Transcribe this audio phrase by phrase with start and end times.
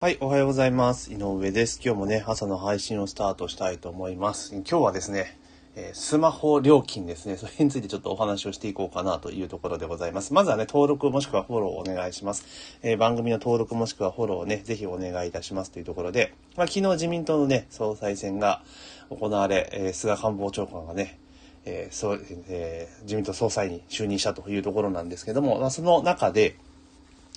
[0.00, 1.12] はい、おはようございます。
[1.12, 1.80] 井上です。
[1.84, 4.54] 今日もね、朝の配信をスタートしたいと思います。
[4.54, 5.36] 今日はですね、
[5.74, 10.32] えースマホ料金ですね、それについてちょっとお話をしていこうかなというところでございます。
[10.32, 12.46] まずはね、登録もしくはフォローをお願いします。
[12.84, 18.62] えー番組の登録もしくはフォローをね、ぜひお願いいたしますというところで、まあ、昨日自民党のね、総裁選が
[19.10, 21.18] 行われ、えー菅官房長官がね、
[21.64, 26.54] えーそうえ自民党総裁に就任したというところなんですけども、まあ、その中で、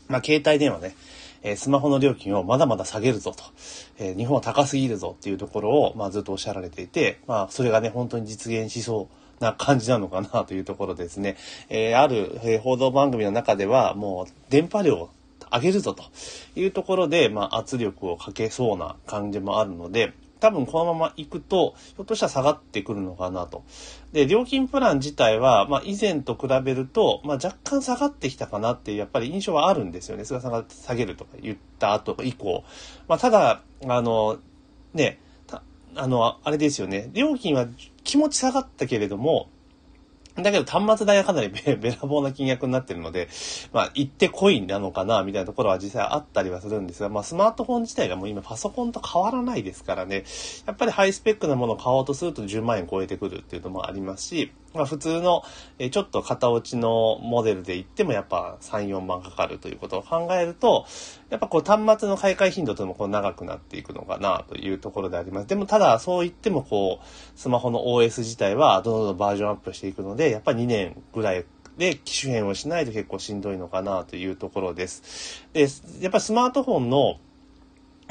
[0.10, 0.96] まあ、携帯電話ね、
[1.44, 3.44] えスマホの料金をまだまだ下げるぞと、
[4.00, 11.38] え日本は高すぎるぞっていうところを、まあ、ずっとおっしゃられていて、まあ、それがね、本当に実現しそうな感じなのかなというところですね。
[11.70, 15.10] えーある、えー報道番組の中では、もう、電波量を
[15.52, 16.04] 上げるぞと
[16.56, 23.64] いうところで、まあ、圧力をかけそうな感じもあるので、多分このまま行くと、ひょっとしたら下がってくるのかなと。
[24.12, 30.26] で、料金プラン自体は、まあ、以前と比べると、まあ、若干下がってきたかなっていう、やっぱり印象はあるんですよね。
[30.26, 32.64] 菅さんが下げるとか言った後以降。
[33.08, 34.40] まあ、ただ、あの、
[34.96, 35.20] ね、
[35.96, 37.10] あの、あれですよね。
[37.14, 37.68] 料金は
[38.04, 39.50] 気持ち下がったけれども、
[40.36, 43.28] だけど端末代はかなり べべらぼうな金額になってるので、
[43.74, 50.24] まあ、行ってこいなのかな、みたいなところは実際あったりはするんですが、まあ、スマートフォン自体がもう今パソコンと変わらないですからね、
[50.66, 55.44] やっぱりハイスペックなものを買おうとすると10万円超えてくるっていうのもありますし、まあ、普通の、
[55.80, 60.86] えちょっと型落ちのモデルで言ってもやっぱ3、4万かかるということを考えると、
[61.30, 65.48] やっぱこう端末の買い替え頻度ともこう長くなっていくのかなというところであります。
[65.48, 71.46] でもただそう言ってもこう、スマホの OS 自体はどんどんバージョンアップしていくので、やっぱ2年ぐらい
[71.78, 75.46] で機種変をしないと結構しんどいのかなというところです。
[75.54, 75.68] で、
[76.02, 77.20] やっぱスマートフォンの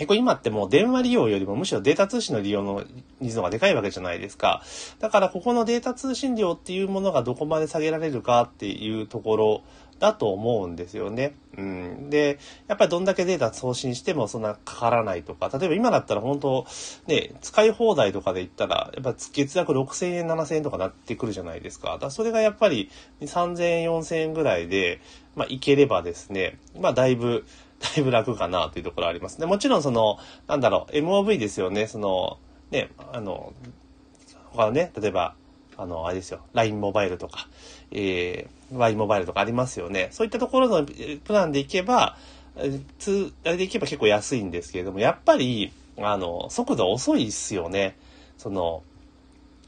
[0.01, 2.85] 結構今ってもう電話利用よりもむしろデータ通信の利用の
[3.21, 4.63] ニーズの方がでかいわけじゃないですか。
[4.99, 9.63] だからここのデータ通信量っていうものがどこまで下げられるかっていうところ
[9.99, 11.35] だと思うんですよね。
[11.59, 12.09] うん。
[12.09, 16.67] で、やっぱりどんだけデータ送信してもそんなかからないとか、例えば今だったら本当
[17.07, 21.91] ね、使い放題とかで言ったら、やっぱ月額6000円、7000円とかなってくるじゃないですか。
[21.91, 22.89] だからそれがやっぱり
[23.21, 25.03] 3000円、4000円ぐらいで、
[25.37, 27.45] まあいければですね、まあだいぶ、
[27.81, 29.47] だいぶ楽かなというところありますね。
[29.47, 31.87] もちろんその、なんだろう、MOV ですよね。
[31.87, 32.39] その、
[32.71, 33.53] ね、あの、
[34.53, 35.35] 他のね、例えば、
[35.77, 37.49] あの、あれですよ、LINE モバイルとか、
[37.91, 40.09] えー、Y モバイルとかありますよね。
[40.13, 42.19] そういったところのプランでいけば、
[42.57, 47.97] えーつ、あれでいけば結構安いんですけれども、やっぱり、あの、速度遅いっすよね。
[48.37, 48.83] その、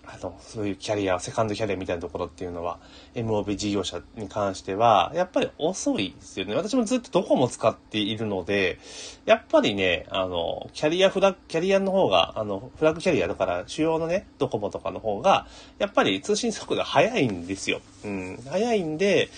[0.05, 2.79] あの、そういうキャリア、セカンドキャリアみたいなところっていうのは、
[3.15, 6.55] MOB 事業者に関しては、やっぱり遅いですよね。
[6.57, 8.79] 私もずっとドコモ使っているので、
[9.27, 15.47] やっぱりね、あの、キャリアフラッグ、キャリアの方が、あの、フラッグキャリアだから、主要のね、ドコモとかの方が、
[15.79, 17.81] やっぱり通信速度が速いんですよ。
[18.05, 19.29] うん、速いんで、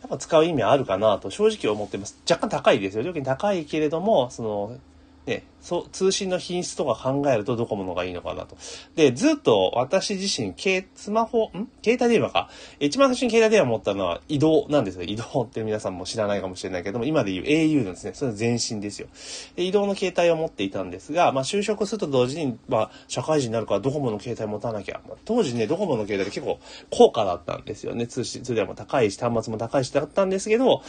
[0.00, 2.18] やっぱ使う意味あるかなと正直思ってます。
[2.28, 3.02] 若干高いですよ。
[3.02, 4.78] 料金高いけれども、その、
[5.26, 8.56] ね、そう、通信の品質とか考えるとドコモのがいいのかなと。
[8.94, 11.68] で、ずっと私自身、携、スマホ、ん？
[11.82, 12.50] 携帯電話か。
[12.80, 15.04] 一番最初に携帯電話持ったのは移動なんですよ。
[15.04, 18.12] 移動って皆さんも知らないかもしれないけども、今で言う au なんですね。
[18.12, 19.08] それの前身ですよ。
[19.56, 25.00] で移動の携帯を持っていたんですが、まあ就職すると同時に、まあ社会人になるからドコモの携帯持たなきゃ。
[25.08, 26.60] まあ当時ね、ドコモの携帯って結構
[26.90, 28.06] 高価だったんですよね。
[28.06, 30.82] 通信、通電も高いし、端末も高いしだったんですけど、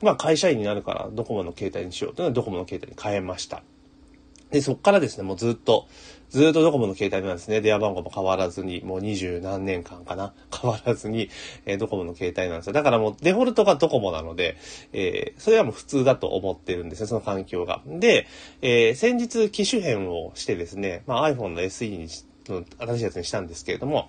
[0.00, 3.62] まあ会社員になるからドコモの携帯にしようというのはドコモの携帯に変えました。
[4.50, 5.88] で、そっからですね、もうずっと、
[6.30, 7.60] ずっとドコモの携帯なんですね。
[7.60, 10.34] 電話番号も変わらずに、もう二十何年間かな。
[10.60, 11.28] 変わらずに、
[11.64, 12.72] えードコモの携帯なんですよ。
[12.72, 14.56] だからもうデフォルトがドコモなので、
[14.92, 17.82] えーそれはもう普通だと思ってるんですね、その環境が。
[17.86, 18.26] で、
[18.62, 22.08] えー先日機種変をしてですね、まあ iPhone の SE に、
[22.48, 24.08] の新しいやつにしたんですけれども、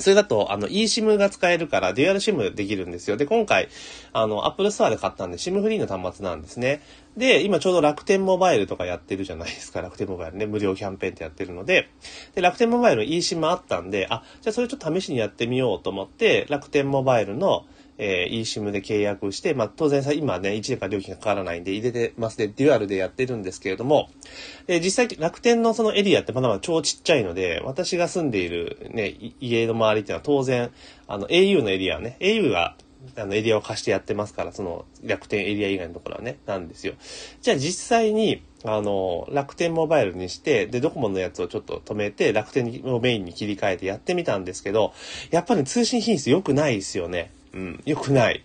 [0.00, 3.16] それだと、あの、eSIM が使えるから、デュアル SIM できるんですよ。
[3.16, 3.68] で、今回、
[4.12, 6.82] あの、Apple Store で買ったんで、SIM フリーの端末なんですね。
[7.16, 9.80] で、今ちょうど楽天モバイルとかやってるじゃないですか。
[9.82, 11.88] 楽天モバイルね、無料キャンペーンってやってるので、
[12.34, 17.66] で、楽天モバイルの eSIM あったんで、あ、じゃあそれちょっと試しにやってみようと思って、楽天モバイルの、
[18.02, 24.08] えー、eSIM で契約して、まあ、当然さ、今ね、1年間料金がかからないんで入れてますで、デュアルでやってるんですけれども、
[24.66, 30.70] で、実際楽天のそのエリアってまだまだ超ちっちゃいので、私が住んでいるね、家の周りっていうのは当然、
[31.06, 32.74] あの、au のエリアね、au が、
[33.16, 36.94] あの、エリアを貸してやってますから、その、楽天エリア以外のところはね、なんですよ。
[37.42, 44.94] じゃあ実際に、あの、楽天モバイルにして、で、ドコモのやつをちょっと止めて、楽天をメインに切り替えてやってみたんですけど、
[45.30, 47.30] やっぱり通信品質良くないですよね。
[47.52, 48.42] うん、良くない。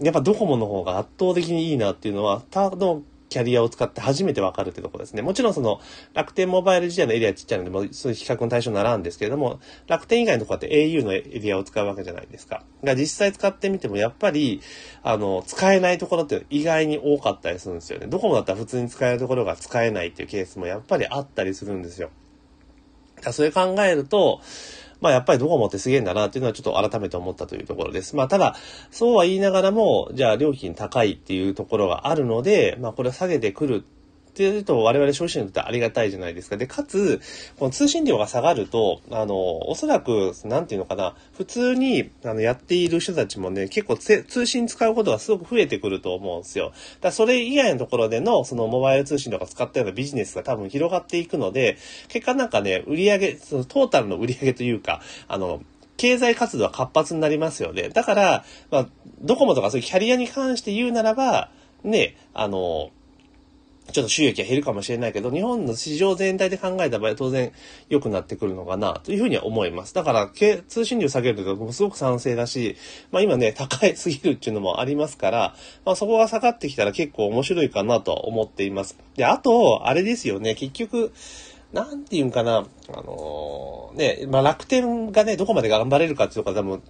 [0.00, 3.02] やっぱドコモの方が圧倒的にいいなっていうのは、他の
[3.32, 5.22] キャリアを使って初めてわかるってとこですね。
[5.22, 5.80] もちろんその
[6.12, 12.62] 楽天モバイル自体のエリアちっちゃいので、もうそういう比較の対象にならんですけれども、楽天以外のところって au のエリアを使うわけじゃないですか。
[12.84, 14.60] が実際使ってみてもやっぱり、
[15.02, 18.06] あの、使えないところって意外に多かったりするんですよね。
[18.06, 22.10] ドコモだったら普通に使えるところが使えないっていうケースもやっぱりあったりするんですよ。
[23.22, 24.40] だそれ考えると、
[25.02, 28.14] まあやっぱりドコモってすげえんだなっていうのはちょっと改めて思ったというところです。
[28.14, 28.54] まあただ、
[28.90, 33.84] そうは言いながらも、じゃあ料金高いっていうところがあるので、まあこれは下げてくる
[34.32, 36.56] っていうと我々消費者にとってありがたいじゃないですか。
[36.56, 37.20] で、かつ、
[37.58, 46.72] この通信料が下がると、あの、おそらく、なんていうのかな、普通に、あの、やっている人たちもね、結構通信使うことがすごく増えてくると思うんですよ。
[47.02, 51.76] だそれ以外のところでの、そのモバイル通信とか使ったようなビジネスが多分広がっていくので、
[52.08, 55.62] 結果なんかね、売上そのトータルの売上というか、あの、
[55.98, 57.90] 経済活動は活発になりますよね。
[57.90, 58.86] だから、まあ、
[59.20, 61.50] ドコモとかそういうキャリアに関して言うならば、
[61.84, 62.90] ね、あの、
[63.90, 67.52] ちょっと収益が減るかもしれないけど、日本の市場全体で考えた場合は当然
[67.88, 69.92] 良くなってくるのかなというふうには思います。
[69.92, 70.30] だから、
[70.68, 72.76] 通信料下げるとかすごく賛成だし、
[73.10, 78.96] まあ今ね、高いすぎるっていうのもありますから、まあそこが下がってきたら結構面白いかなと思っています。
[79.16, 81.12] で、あと、あれですよね、結局、
[81.72, 86.82] なんていうんかな、あのー、ね、まあ楽天がね、どこまで頑張れるかっていうのが多分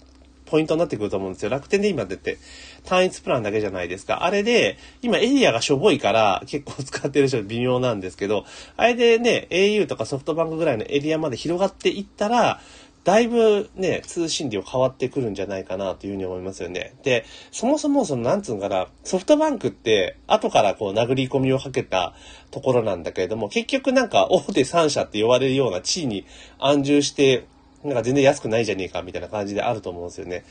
[0.52, 1.50] ポイントになってくると思うんですよ。
[1.50, 2.36] 楽天で今出て、
[2.84, 4.24] 単一プランだけじゃないですか。
[4.24, 8.44] あれで、今エリアがしょぼいから結構使ってる人微妙なんですけど、
[8.76, 12.60] あれでね、au とかソフトバンクぐらいのエリアまで広がっていったら、
[13.04, 16.94] だいぶね、通信量変わってくるんじゃないかなというふうに思いますよね。
[17.02, 22.14] で、そもそもその、なんつうんかな、ソフトバンクって後からこう殴り込みをかけた
[22.52, 26.26] ところなんだけれども、結局なんか大手3社って呼ばれるような地位に
[26.60, 27.44] 安住して
[27.84, 30.44] なんか全然安くないじゃねえかみたいな感じであると思うんですよね。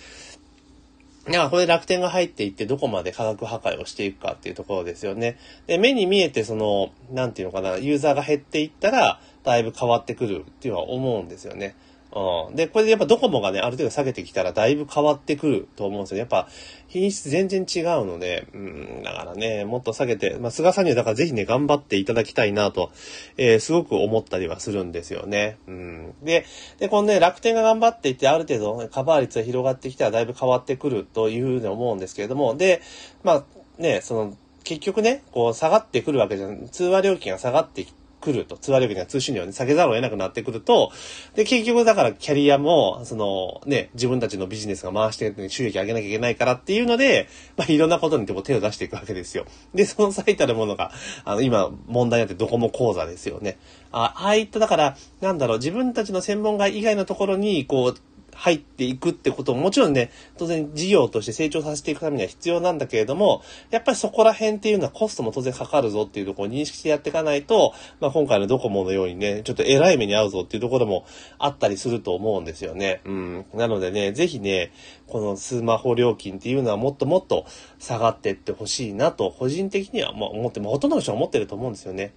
[1.30, 5.38] いや、これ楽天が入っていってどこまで価格破壊をしていくかっていうところですよね。
[5.68, 11.76] で、目に見えてその、なんていうのかな、ユーザーが減っていったら、だいぶ変わってくるっていうのは思うんですよね。
[12.14, 12.56] うん。
[12.56, 16.20] で、これでやっぱドコモがね、ある程度下げてきたらだいぶ変わってくると思うんですよね。
[16.20, 16.48] やっぱ
[16.88, 22.92] 品質全然違うので、うん、だからね、もっと下げて、まあ、菅さんにはだからぜひね、頑張っていただきたいなと、
[23.38, 25.58] えー、すごく思ったりはするんですよね。
[25.68, 26.14] うん。
[26.24, 26.46] で、
[26.80, 32.82] で、このね、楽天が頑張っていって、ある程度、カバー率が広がってきたらだいぶ変わってくるというふうに思うんですけれども、で、
[33.24, 33.44] まあ、
[33.78, 40.92] ね、その、結局ね、こう下がってくるわけじゃん、通話料金が下がってき来ると、通話料金や通信料に下げざるを得なくなってくると、
[41.36, 47.28] で、結局だからキャリアも、そのね、自分たちのビジネスが回して収益上げなきゃいけないからっていうので、
[47.58, 49.46] まあいろんなことにでも手を出していくわけですよ。
[49.74, 50.92] で、その最たるものが、
[51.26, 53.58] あの、今問題になってドコモ講座ですよね。
[53.92, 57.96] あああいった、だから、なんだろう、自分たちの専門外以外のところに、こう、
[58.42, 71.06] 入っていくってことももちろんね、当然事業として成長させていくためには必要なんだけれども、やっぱりそこら辺っていうのはコストも当然かかるぞっていうところを認識してやっていかないと、まあ今回のドコモのようにね、ちょっと偉い目に遭うぞっていうところも
[71.38, 73.02] あったりすると思うんですよね。
[73.06, 73.46] うん。
[73.54, 74.72] なのでね、ぜひね、
[75.06, 77.46] このスマホ料金っていうのはもっともっと
[77.78, 82.16] 下がってってほしいなと、個人的にはもう思って、まあほとんどの人は思ってると思うんですよね。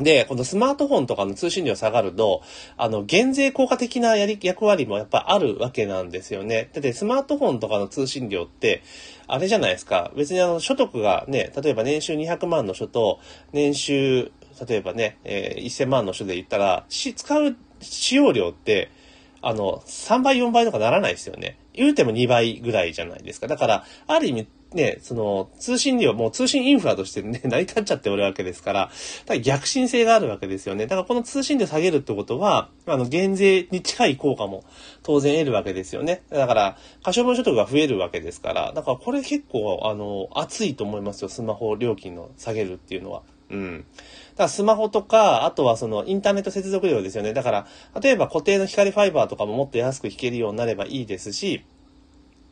[0.00, 2.42] で、このスマートフォンとかの通信量下がると、
[2.76, 6.70] あの、減税効果的なやり、役割もやっぱあるわけなんですよね。
[6.72, 8.82] だってスマートフォンとかの通信量って、
[9.26, 10.10] あれじゃないですか。
[10.16, 13.20] 別にあの、所得がね、例えば年収200万の人と、
[13.52, 14.32] 年収、
[14.66, 18.90] 例えばね、えー、1000万の人で言ったら、し、使う使用量って、
[19.42, 21.56] あの、3倍、4倍とかならないですよね。
[21.80, 23.46] 言うても2倍ぐらいじゃないですか。
[23.46, 30.86] だから、ある意味、ね、その、通信量、もう通信インフラとしてね、 成り立っちゃっておるわけですから、だから逆進性があるわけですよね。
[30.86, 34.62] だからこの通信量下げるってことは、あの、減税に近い効果も
[35.02, 36.22] 当然得るわけですよね。
[36.30, 43.22] だから、可処分所得が増えるわけですから、だからこれ結構、あの、熱いと思いますよ、スマホ料金の下げるっていうのは。
[43.50, 43.78] うん。
[43.78, 47.32] だからスマホとか、あとはそのインターネット接続量ですよね。
[47.32, 47.66] だから、
[48.00, 51.64] 例えば固定の光ファイバーとかももっと安く引けるようになればいいですし、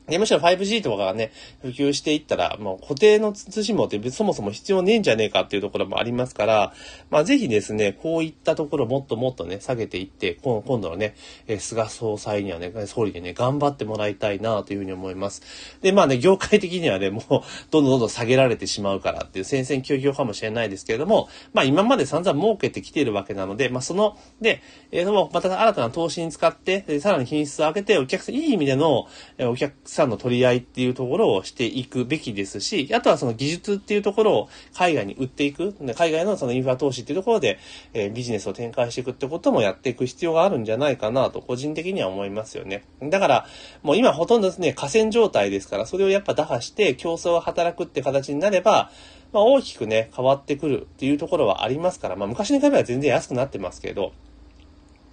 [0.08, 6.72] でむしろ 5G とかがね、普及していったら、もう固定の通信網ってそもそも必要ねえんじゃねえかっていうところもありますから、
[7.10, 11.14] まあぜひですね、こういったところもっともっとね、下げていって、今度のね、
[11.58, 15.42] 菅総裁にはね、総理でね、頑張ってもらいたいなというふうに思います。
[15.82, 17.22] で、まあね、業界的にはね、もう、
[17.70, 29.06] どんどんどんどん下げられてしまうからっていう戦々恐々かもしれないですけれども、まあ今まで散々儲けてきているわけなので、まあその、で、えー、また新たな投資に使って、さらに品質を上げて、お客さん、いい意味での、
[29.40, 37.58] お客さん産の取り合いっていうところをしていくべきですし、あとはその技術っていうところを海外に売っていく、海外のそのインフラ投資っていうところで、
[37.92, 42.84] えー、ビジネスを展開していくってこともやっていく必要があるんじゃないかなと、個人的には思いますよね。
[43.02, 43.46] だから、
[43.82, 48.90] もう今ほとんどですね、河川状態ですから、それをやっぱ打破して競争が働くって形になれば、
[49.32, 54.12] まあ、大きくね、変わってくるっていうところはありますから、まあ、昔に比べれば全然安くなってますけど、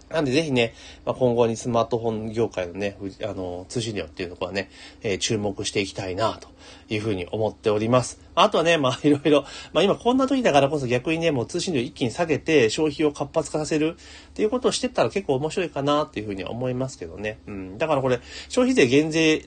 [0.10, 0.74] なんでぜひね、
[1.06, 4.70] まあ、今後にスマートフォン業界のね、あの、通信量っていうところはね、
[5.02, 6.48] えー、注目していきたいな、と
[6.90, 8.20] いうふうに思っております。
[8.36, 13.96] あとはね、まあ いろいろ、まあ今こんな時だからこそ逆にね、もう通信量一気に下げて消費を活発化させる
[14.30, 17.40] っていうことをしてったら結構面白いかなっていうふうには思いますけどね。
[17.48, 17.78] うん。
[17.78, 18.20] だからこれ、
[18.50, 19.46] 消費税減税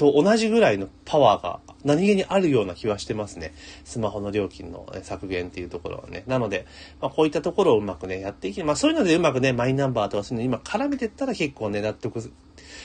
[0.00, 3.52] と同じぐらいのパワーが何気にあるような気はしてますね。
[3.84, 6.24] スマホの料金の削減っていうところはね。
[6.26, 6.64] なので、
[7.02, 12.32] まあ、こういったところをうまくね、やっていき、まあそういうのでうまくね、マイナンバーとかそういうの今絡めてったら結構ね、納得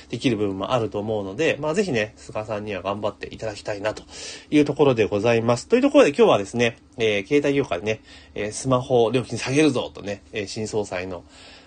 [0.09, 4.03] できる部分もあると思うので、まあぜひね、菅さんには頑張っていただきたいなと
[4.51, 5.69] いうところでございます。
[5.69, 8.01] というところで今日はですね、えー、携帯業界ね、
[8.33, 11.23] えー、スマホ料金下げるぞとね、えー、新総裁の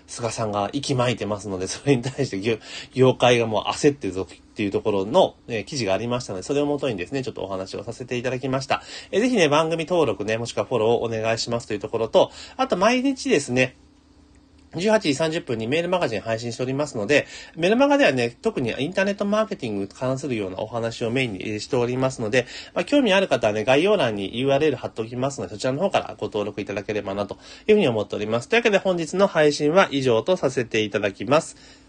[0.09, 2.59] 菅さんが息巻いてますので、それに対して
[2.93, 8.81] 業界がもう焦ってるぞっていうところの、えー、記事がありましたので、それをもとにですね、ちょっとお話をさせていただきました。
[9.11, 13.75] えー、ぜひね、番組登録ね、もしくはフォローをお願いしますというところと、あと毎日ですね、
[14.73, 28.49] 18時30分にメールマガジン配信しておりますので、メールマガではね、特にインターネットマーケティングに関するようなお話をメインにしておりますので、まあ、興味ある方はね、概要欄に URL 貼っておきますので、そちらの方からご登録いただければなというふうに思っております。
[28.49, 31.88] というわけで本日の配信は以上とさせていただきます。